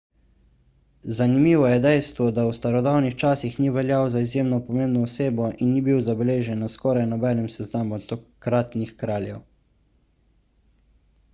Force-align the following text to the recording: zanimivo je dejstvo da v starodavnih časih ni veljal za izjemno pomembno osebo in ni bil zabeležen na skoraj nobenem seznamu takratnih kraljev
zanimivo 1.17 1.65
je 1.71 1.81
dejstvo 1.81 2.29
da 2.37 2.45
v 2.45 2.55
starodavnih 2.59 3.17
časih 3.23 3.59
ni 3.65 3.73
veljal 3.75 4.05
za 4.15 4.23
izjemno 4.27 4.59
pomembno 4.69 5.03
osebo 5.09 5.49
in 5.65 5.69
ni 5.73 5.83
bil 5.89 6.01
zabeležen 6.07 6.63
na 6.65 6.69
skoraj 6.77 7.05
nobenem 7.11 7.51
seznamu 7.57 8.01
takratnih 8.13 8.95
kraljev 9.05 9.45